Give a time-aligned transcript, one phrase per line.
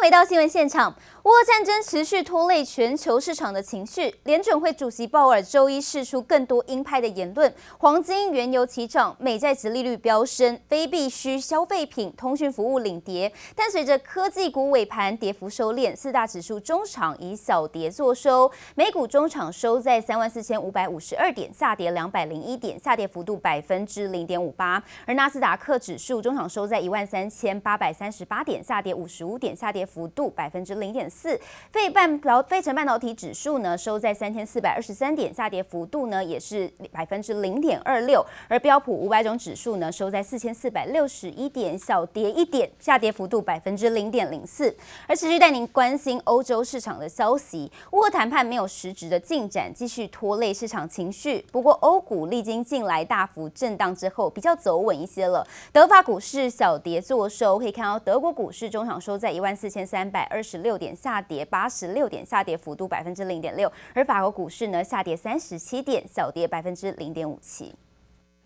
[0.00, 0.94] 回到新闻现场。
[1.24, 13.30] 乌俄战争持续拖累全球市场的情绪，联准会主席鲍尔周一释出更多鹰派的言论，黄金、原油齐涨，美债殖利率飙升，非必需消费品、通讯服务领跌。
[13.54, 24.82] 但随着科技股尾盘跌幅收敛，四大指数中场以小跌作收，美股中场收在三万四千五百五十二点，下跌两百零一点，下跌幅度百分之零点五八。
[25.04, 31.18] 而纳斯达克指数中场收在一万三千八百三十八点，下跌五十五点，下跌幅度百分之零点四。
[31.18, 31.38] 四
[31.72, 38.24] 费半导费城半导体指数呢，收在三千四百二十三点，下跌幅度呢也是百分之零点二六。
[38.46, 44.72] 而标普五百种指数呢，收在四千四百六十一点，小跌一点，下跌幅度百分之零点零四。
[45.08, 51.44] 而持续带您关心欧洲市场的消息，乌俄谈判没有实质的进展，继续拖累市场情绪。
[51.50, 55.44] 不过欧股历经近来大幅震荡之后，比较走稳一些了。
[55.72, 60.95] 德法股市小跌作收，可以看到德国股市中场收在一万四千三百二十六点。
[60.95, 67.73] 下跌八十六点，下跌幅度百分之零点六，而法国股市呢下跌三十七点，小跌百分之零点五七。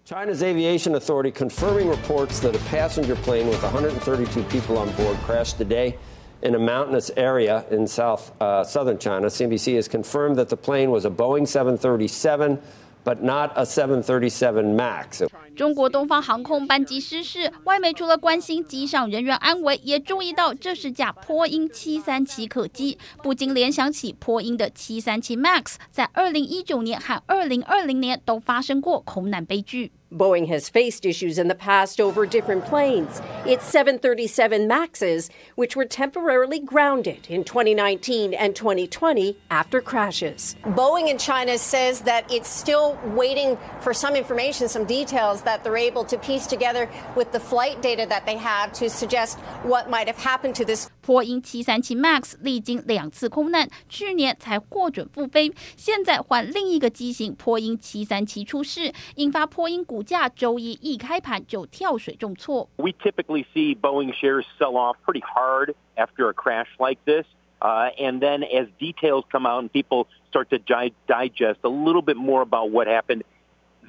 [0.06, 5.58] China's aviation authority confirming reports that a passenger plane with 132 people on board crashed
[5.58, 5.95] today
[6.42, 9.28] in a mountainous area in south uh, southern China.
[9.28, 12.58] CNBC has confirmed that the plane was a Boeing 737,
[13.03, 15.22] but not a 737 Max.
[15.55, 29.92] 中国东方航空班机失事，外媒除了关心机上人员安危，也注意到这是架波音七三七客机，不禁联想起波音的七三七 MAX，在二零一九年和二零二零年都发生过空难悲剧。
[30.13, 33.21] Boeing has faced issues in the past over different planes.
[33.47, 40.57] Its 737 MAXes, which were temporarily grounded in 2019 and 2020 after crashes.
[40.65, 45.77] Boeing in China says that it's still waiting for some information, some details that they're
[45.77, 50.07] able to piece together with the flight data that they have to suggest what might
[50.07, 50.91] have happened to this.
[51.02, 59.97] 波音737 MAX 历经两次空难，去年才获准复飞，现在换另一个机型波音737出事，引发波音股。
[59.97, 62.69] 股价周一一开盘就跳水重挫。
[62.75, 67.25] We typically see Boeing shares sell off pretty hard after a crash like this,
[67.62, 72.16] uh, and then as details come out and people start to digest a little bit
[72.16, 73.24] more about what happened,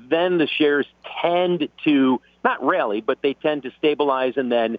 [0.08, 0.86] then the shares
[1.20, 4.78] tend to not rally, but they tend to stabilize and then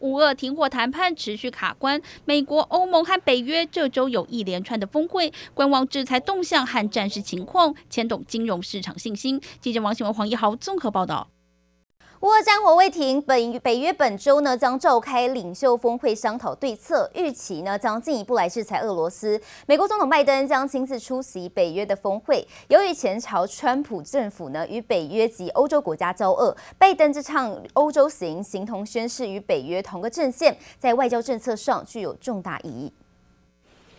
[0.00, 9.40] 乌俄停火谈判持续卡关，美国、欧盟和北约这周有一连串的峰会，观望制裁动向和战事情况，牵动金融市场信心。
[9.62, 11.30] 记者王新文、黄一豪综合报道。
[12.24, 19.38] 乌俄战火未停，本北约本周呢将召开领袖峰会商讨对策，预期呢将进一步来制裁俄罗斯。
[19.66, 22.42] 美国总统拜登将亲自出席北约的峰会。
[22.68, 32.90] 由于前朝川普政府呢与北约及欧洲国家交恶，拜登这场欧洲行形同宣誓与北约同个阵线，在外交政策上具有重大意义。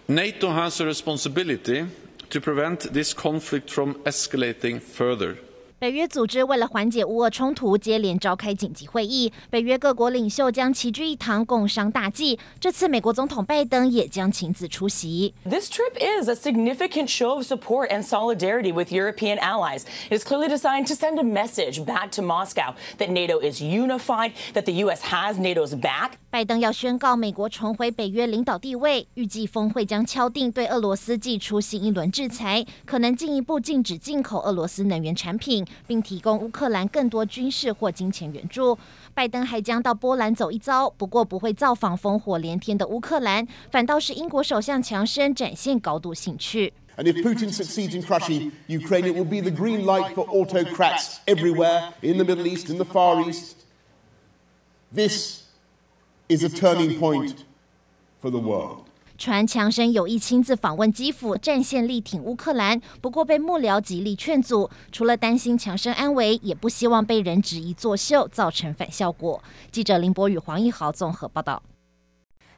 [0.08, 1.85] NATO has a responsibility
[2.31, 5.35] to prevent this conflict from escalating further.
[5.84, 9.32] 北约组织为了缓解乌俄冲突，接连召开紧急会议。
[9.48, 12.38] 北约各国领袖将齐聚一堂，共商大计。
[12.60, 15.32] 这次美国总统拜登也将亲自出席。
[15.48, 19.84] This trip is a significant show of support and solidarity with European allies.
[20.10, 24.32] It is clearly designed to send a message back to Moscow that NATO is unified,
[24.53, 25.00] that the U.S.
[25.10, 26.19] has NATO's back.
[26.35, 29.07] 拜登要宣告美国重回北约领导地位。
[29.13, 35.66] 预计峰会将敲定对俄罗斯祭出新一轮制裁，可能进一步禁止进口俄罗斯能源产品。
[35.88, 38.78] 并提供乌克兰更多军事或金钱援助。
[39.14, 46.73] 拜登还将到波兰走一遭，不过不会造访烽火连天的乌克兰，反倒是英国首相强生展现高度兴趣。
[46.97, 51.93] And if Putin succeeds in crushing Ukraine, it will be the green light for autocrats everywhere
[52.02, 53.55] in the Middle East, in the Far East.
[54.93, 55.45] This
[56.27, 57.35] is a turning point
[58.22, 58.85] for the world.
[59.17, 64.69] 传强生有意亲自访问基辅，战线力挺乌克兰，不过被幕僚极力劝阻。
[64.91, 69.41] 除了担心强生安危，也不希望被人质疑作秀，造成反效果。
[69.72, 71.63] 记者林博宇、黄义豪综合报道。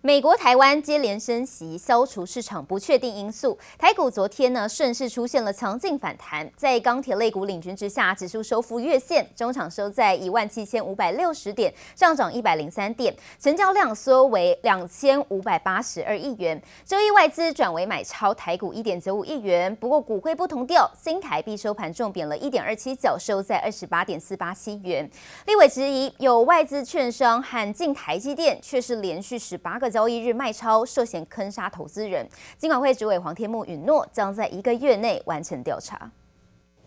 [0.02, 3.58] 美国、台湾接连升息，消除市场不确定因素。
[3.80, 16.62] 台股昨天呢顺势出现了强劲反弹，在钢铁类股领军之下，指数收复月线，中场收在一万七千五百六十点，上涨一百零三点，成交量缩为两千五百八十二亿元。
[16.86, 25.10] 周一外资转为买超台股一点九五亿元，不过股汇不同调，新台币收盘重贬了一点二七角，收在二十八点四八七元。
[25.48, 29.87] 立委质疑，有外资券商喊进台积电，却是连续十八个。
[29.90, 36.12] 交易日卖超涉嫌坑杀投资人，金管会主委黄天木允诺将在一个月内完成调查。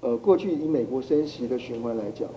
[0.00, 2.28] 呃，过去以美国升息的循环来讲，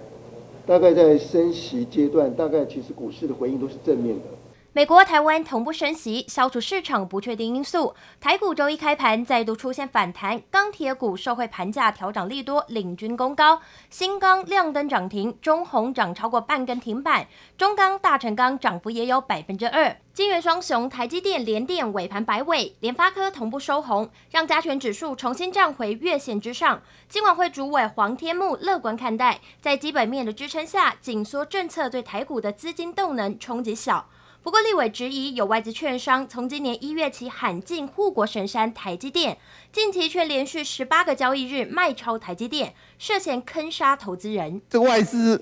[0.65, 4.25] 大概在升息阶段，大概其实股市的回应都是正面的。
[4.75, 7.93] 美国、台湾同步升息，消除市场不确定因素。
[8.19, 13.61] 台股周一开盘再度出现反弹，钢铁股受惠盘价调涨利多，领军攻高。
[13.91, 19.95] 新钢亮灯涨停，中红涨超过半根停板，中钢、大成钢涨幅也有百分之二。
[20.11, 26.81] 晶圆双雄台积电、联电尾盘摆尾，联发科同步收红，让加权指数重新站回月线之上。
[27.07, 34.09] 金管会主委黄天牧乐观看待，在基本面的支撑下，紧缩政策对台股的资金动能冲击小。
[34.43, 39.37] 不过，立委质疑有外资券商从今年一月起喊进护国神山台积电，
[39.71, 44.61] 近期却连续十八个交易日卖超台积电，涉嫌坑杀投资人。
[44.69, 45.41] 这个外资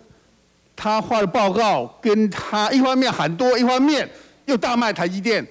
[0.76, 4.08] 他发的报告，跟他一方面喊多，一方面
[4.46, 5.44] 又大卖台积电，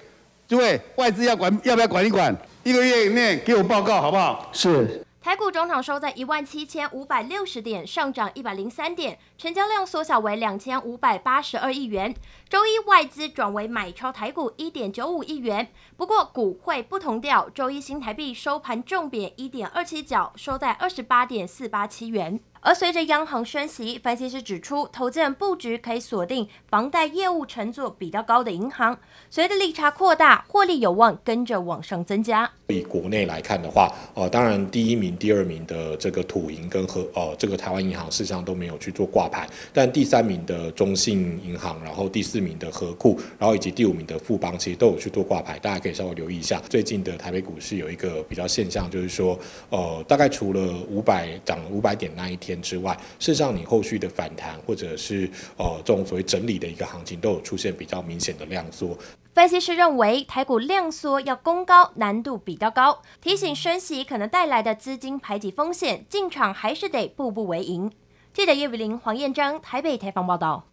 [0.47, 2.33] 诸位外资要管要不要管一管？
[2.63, 4.49] 一个月以内给我报告好不好？
[4.53, 5.05] 是。
[5.23, 12.15] 台股中场收在一万七千五百六十点，上涨一百零三点，成交量缩小为两千五百八十二亿元。
[12.49, 22.39] 周一外资转为买超台股一点九五亿元，不过股汇不同调，周一新台币收盘重贬一点二七角，收在二十八点四八七元。
[22.63, 28.99] 而随着央行升息，分析师指出，投资人布局可以锁定房贷业务承作比较高的银行，
[29.31, 32.51] 随着利差扩大，获利有望跟着往上增加。
[32.67, 46.61] 以国内来看的话，呃，当然第一名、第二名的这个土银跟和呃这个台湾银行事实上都没有去做挂牌，但第三名的中信银行，然后第四名的合库，然后以及第五名的富邦，其实都有去做挂牌，大家可以稍微留意一下。
[46.69, 49.37] 最近的台北股市有一个比较现象，就是说，
[49.69, 52.50] 呃，大概除了五百涨五百点那一天。
[52.59, 58.97] 之外，事实上你后续的反弹或者是呃这种所谓整理的一个行情，都有出现比较明显的量缩。
[59.35, 67.91] 分析师认为，台股量缩要攻高难度比较高，提醒升息可能带来的资金排挤风险，进场还是得步步为营。
[68.33, 70.70] 记者叶伟林、黄彦章台北采访报道。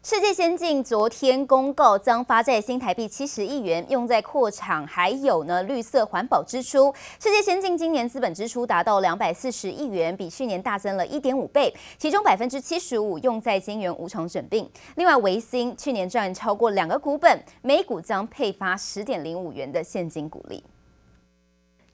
[0.00, 6.94] 世界先进昨天公告，将发债新台币七十亿元用在扩厂，还有呢绿色环保支出。
[7.18, 14.70] 世界先进今年资本支出达到两百四十亿元，比去年大增了一点五倍，其中百分之七十五用在晶圆无厂整并。
[14.94, 20.62] 另外，维新去年赚超过两个股本，每股将配发十点零五元的现金股利。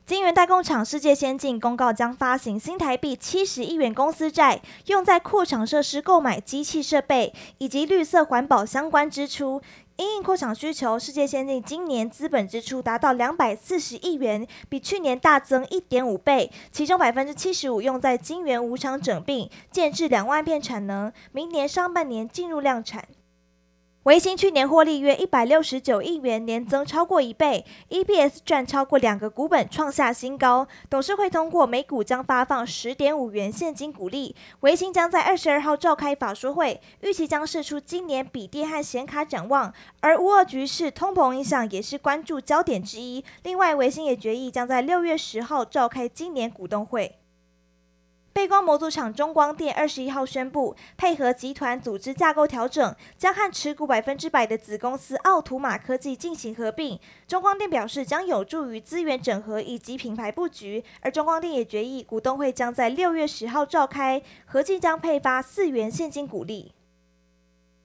[0.06, 9.62] 金源代工厂世界先进公告将发行新台币七十亿元公司债，用在扩厂设施购买机器设备以及绿色环保相关支出。
[9.96, 23.08] 因应扩厂需求，世界先进今年资本支出达到两百四十亿元，比去年大增一点五倍，其中百分之七十五用在金源无厂整并，建置两万片产能，明年上半年进入量产。
[24.04, 30.68] 维新去年获利约一百六十九亿元，年增超过一倍，EPS 赚超过两个股本，创下新高。
[30.90, 34.36] 董事会通过每股将发放十点五元现金股利。
[34.60, 39.72] 维新将在二十二号召开法说会，预期将释出今年笔电和显卡展望。
[40.00, 43.24] 而乌俄局势、通膨影响也是关注焦点之一。
[43.44, 47.16] 另外，维新也决议将在六月十号召开今年股东会。
[48.34, 56.98] 背光模组厂中光电二十一号宣布，配合集团组织架构调整，将和持股百分之百的子公司奥图玛科技进行合并。
[57.28, 60.82] 中光电表示，将有助于资源整合以及品牌布局。
[61.00, 66.72] 而中光电也决议，股东会将在六月十号召开，合计将配发四元现金股利。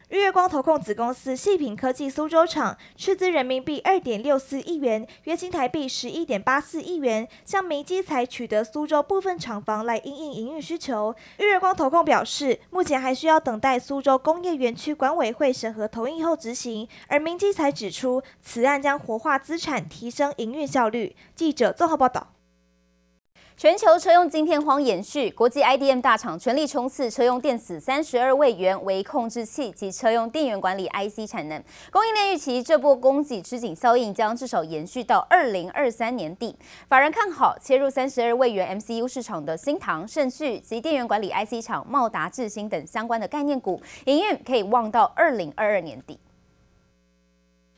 [0.09, 11.15] 日月光投控子公司细品科技苏州厂斥资人民币二点六四亿元，约新台币十一点八四亿元，向明基材取得苏州部分厂房来应应营运需求。
[11.37, 16.87] 日月光投控表示，目前还需要等待苏州工业园区管委会审核同意后执行。
[17.07, 21.15] 而明基材指出，此案将活化资产，提升营运效率。
[21.35, 22.38] 记者综合报道。
[23.59, 31.61] 全球车用晶片荒延续，国际 IDM 大厂全力冲刺车用电子三十二位元微控制器及车用电源管理 IC 产能。
[31.91, 36.55] 供应链预期这波供给吃紧效应将至少延续到二零二三年底。
[36.87, 46.17] 法人看好切入三十二位元 MCU 市场的新唐、盛旭及电源管理 IC 厂茂达、智新等相关的概念股，营运可以望到二零二二年底。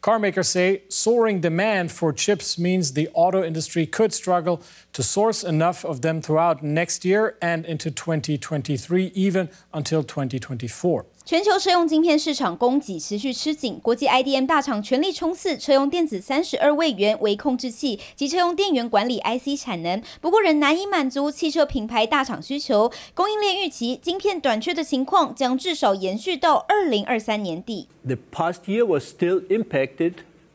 [0.03, 4.61] Car makers say soaring demand for chips means the auto industry could struggle
[4.93, 11.07] to source enough of them throughout next year and into 2023, even until 2024.
[11.25, 22.93] 全球车用晶片市场供给持续吃紧，国际 IDM 大厂全力冲刺车用电子三十二位元微控制器及车用电源管理 IC 产能，不过仍难以满足汽车品牌大厂需求。
[23.13, 27.89] 供应链预期晶片短缺的情况将至少延续到二零二三年底。
[28.07, 29.90] The past year was still impacted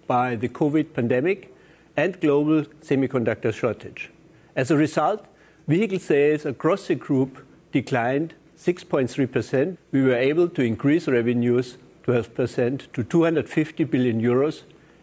[0.07, 1.55] by the COVID pandemic
[1.97, 4.11] and global semiconductor shortage.
[4.55, 5.27] As a result,
[5.67, 11.77] vehicle sales across the group declined 6.3%, we were able to increase revenues
[12.07, 14.63] 12% to 250 billion euros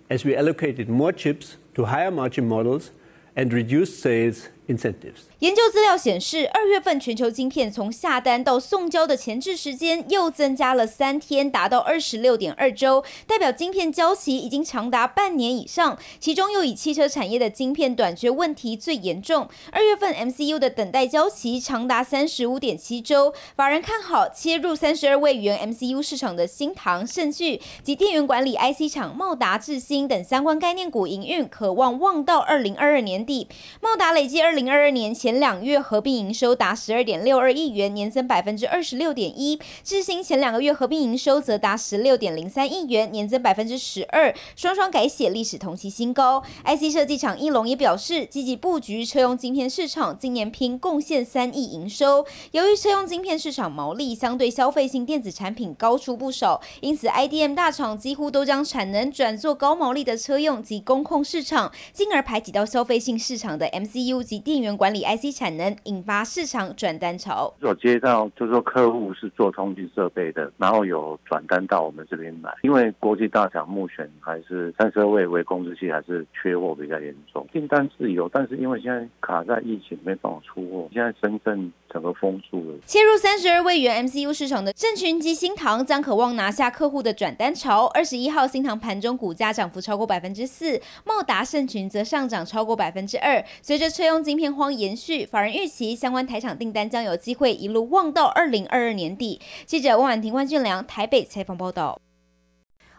[0.10, 2.92] as we allocated more chips to higher margin models
[3.36, 5.24] and reduced sales incentives.
[5.40, 15.98] 研究资料显示，二月份全球晶片从下单到送交的前置时间又增加了三天，达到二十六点二周，代表晶片交期已经长达半年以上。
[16.20, 19.50] 其中又以汽车产业的晶片短缺问题最严重。
[19.72, 23.34] 二月份 MCU 的等待交期长达三十五点七周。
[23.56, 33.50] 法人看好切入三十二位元 MCU 市场的新唐、盛聚及电源管理 IC 厂茂达、智新等相关概念股营运，可望望到二零二二年底。
[33.82, 39.60] 茂达累计二零二二年前两月合并营收达十二点六二亿元，年增百分之二十六点一。
[39.84, 46.44] 智新前两个月合并营收则达十六点零三亿元，年增百分之十二，双双改写历史同期新高。
[46.66, 52.26] IC 设计厂义隆也表示，积极布局车用晶片市场，今年拼贡献三亿营收。
[52.52, 65.34] 由于车用晶片市场毛利相对消费性电子产品高出不少，因此 IDM 大厂几乎都将产能转做高毛利的车用及工控市场，进而排挤到消费性市场的 MCU 及电源管理 IC。
[65.34, 67.52] 产能引发市场转单潮。
[67.62, 72.54] 我接到就是说客户是做通讯设备的，然后有转单到我们这边来。
[72.62, 80.88] 因为国际大厂目前还是三十二位为控制器还是缺货比较严重，订单是有，但是因为现在卡在疫情没办法出货。
[80.94, 82.78] 现在深圳整个封住了。
[82.86, 87.88] 切入三十二位元 MCU 市场的盛群及新唐将渴望拿下客户的转单潮。
[87.88, 93.44] 二十一号新唐盘中股价涨幅超过百分之四，茂达盛群则上涨超过百分之二。
[93.62, 95.28] 随着车用晶片荒延续。
[95.28, 99.40] 法人预期相关台厂订单将有机会一路旺到二零二二年底。
[99.68, 102.03] 记者温婉婷、万俊良台北采访报道。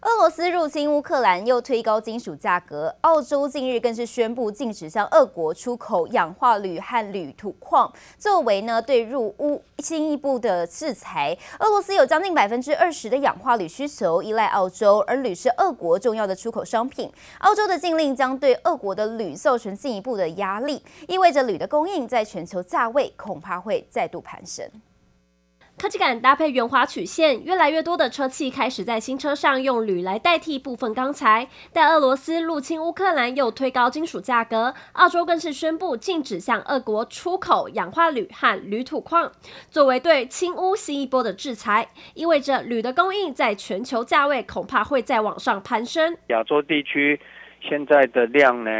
[0.04, 11.34] 俄罗斯入侵乌克兰又推高金属价格，澳洲近日更是宣布禁止向俄国出口氧化铝和铝土矿，作为呢对入乌进一步的制裁。
[11.58, 17.10] 俄罗斯有将近百分之二十的氧化铝需求依赖澳洲，而铝是俄国重要的出口商品。
[17.38, 24.70] 澳洲的禁令将对俄国的铝造成进一步的压力，意味着铝的供应在全球价位恐怕会再度攀升。
[25.76, 31.48] 科技感搭配圆滑曲线，越来越多的车企开始在新车上用铝来代替部分钢材。
[31.72, 39.32] 但俄罗斯入侵乌克兰又推高金属价格，澳洲更是宣布禁止向俄国出口氧化铝和铝土矿，
[39.68, 46.16] 作为对亲乌新一波的制裁，意味着铝的供应在全球价位恐怕会再往上攀升。
[46.28, 47.20] 亚洲地区
[47.60, 48.70] 现在的量呢？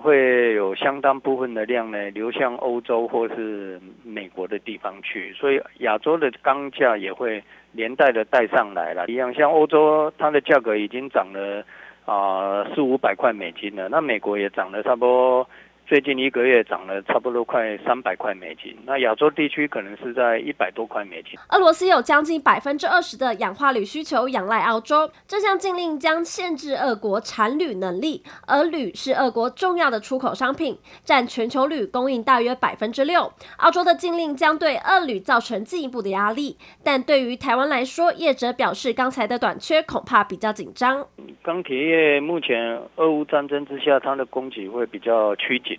[0.00, 9.06] 会有相当部分的量呢流向欧洲或是美国的地方去，所以亚洲的钢价也会连带的带上来了。
[9.08, 11.64] 一样，像欧洲它的价格已经涨了
[12.06, 15.48] 啊四五百块美金了，那美国也涨了差不多。
[15.88, 21.32] 最近一个月涨了差不多快三百块美金，那亚洲地区可能是在一百多块美金。
[21.48, 33.32] 俄罗斯有将近百分之二十的氧化铝需求仰赖澳洲，这项禁令将限制俄国产铝能力，而铝是俄国重要的出口商品，占全球铝供应大约百分之六。
[33.56, 41.06] 澳洲的禁令将对俄铝造成进一步的压力，但对于台湾来说，业者表示刚才的短缺恐怕比较紧张。
[41.42, 45.77] 钢铁业目前俄乌战争之下，它的供给会比较趋紧。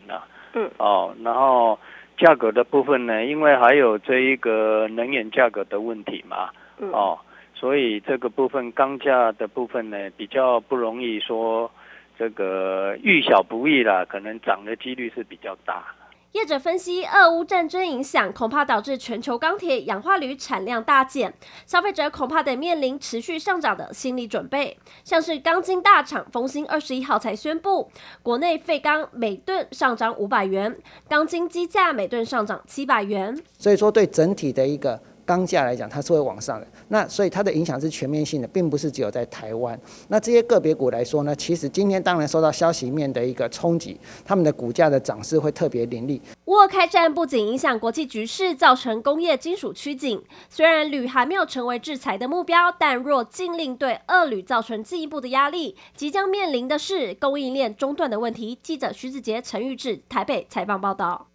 [0.54, 1.80] 嗯，哦，然后
[2.18, 7.20] 价格的部分呢，因为还有这一个能源价格的问题嘛，嗯，哦，
[7.54, 11.70] 所以这个部分钢价的部分呢，比较不容易说
[12.18, 15.86] 这个遇小不易啦，可能涨的几率是比较大。
[16.34, 21.34] 业者分析，俄乌战争影响恐怕导致全球钢铁、氧化铝产量大减，
[21.66, 24.78] 消费者恐怕得面临持续上涨的心理准备。
[25.04, 33.36] 像是钢筋大厂丰兴二十一号才宣布，国内废钢每吨上涨五百元，钢筋基价每吨上涨七百元。
[33.58, 36.66] 所以说，对整体的一个钢价来讲，它是会往上的。
[36.88, 39.80] 那所以它的影响是全面性的，并不是只有在台湾。
[40.08, 43.96] 那这些个别股来说呢，其实今天当然受到消息面的一个冲击，
[44.26, 46.20] 他们的股价的涨势会特别凌厉。
[46.46, 50.20] 乌俄开战不仅影响国际局势，造成工业金属趋紧。
[50.50, 58.58] 虽然铝还没有成为制裁的目标，但若禁令对俄铝造成进一步的压力，即将面临的是供应链中断的问题。
[58.64, 61.28] 记者徐子杰、陈玉志台北采访报道。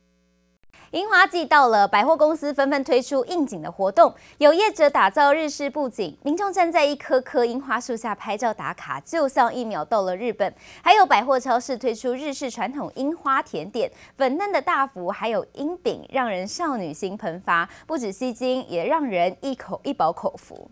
[0.94, 10.54] 樱花季到了，百货公司纷纷推出应景的活动，有业者打造日式布景，民众站在一棵棵樱花树下拍照打卡，就像一秒到了日本。
[10.84, 20.70] 还有百货超市推出日式传统樱花甜点，粉嫩的大福还有樱饼，让人少女心喷发，不止吸睛，也让人一口一饱口福。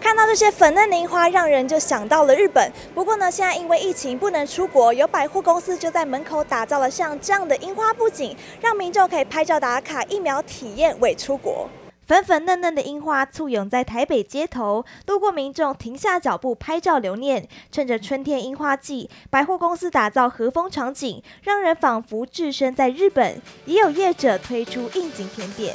[0.00, 2.72] 看到这些粉嫩的樱花，让人就想到了日本。
[2.94, 11.68] 不过呢，现在因为疫情不能出国，有百货公司就在门口打造了像这样的樱花布景，让民众可以拍照打卡，一秒体验伪出国。
[12.06, 17.46] 粉粉嫩嫩的樱花簇拥在台北街头，路过民众停下脚步拍照留念。
[17.70, 23.40] 趁着春天樱花季，百货公司打造和风场景，让人仿佛置身在日本。
[23.66, 25.72] 也有业者推出应景甜点。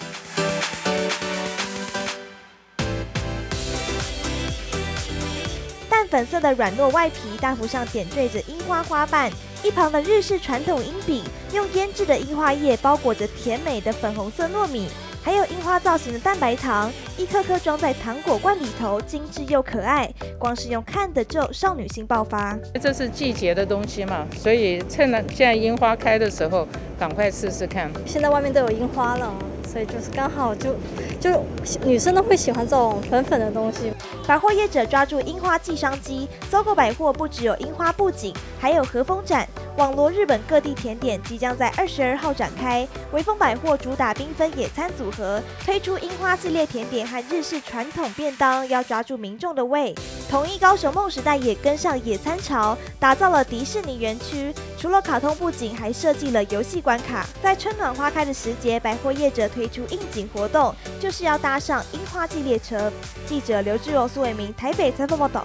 [6.15, 9.29] 粉色的软糯外皮，大幅上点缀着樱花花瓣。
[9.61, 11.21] 一旁的日式传统樱饼，
[11.53, 14.87] 用腌制的樱花叶包裹着甜美的粉红色糯米，
[15.21, 20.09] 还有樱花造型的蛋白糖，一颗颗装在糖果罐里头，精致又可爱。
[20.39, 22.57] 光是用看的就少女心爆发。
[22.81, 26.65] 这是季节的东西嘛，所以趁了现在樱花开的时候，
[26.97, 27.91] 赶快试试看。
[28.05, 29.33] 现在外面都有樱花了。
[29.75, 30.73] 所以就是刚好就
[31.19, 31.43] 就
[31.83, 33.91] 女生都会喜欢这种粉粉的东西。
[34.25, 39.45] 百货业者抓住樱花季商机，搜购百货不只有樱花布景，还有和风展。
[39.75, 42.87] 网罗日本各地甜点即将在二十二号展开。
[43.11, 49.93] 微风百货主打缤纷野餐组合，推出樱花系列甜点和日式传统便当，要抓住民众的胃。
[50.29, 54.53] 同一高雄梦时代也跟上野餐潮，打造了迪士尼园区。
[54.77, 57.25] 除了卡通布景，还设计了游戏关卡。
[57.41, 62.91] 在春暖花开的时节，百货业者推出应景活动，就是要搭上樱花季列车。
[63.27, 65.43] 记者刘志荣、苏伟明台北采访报道。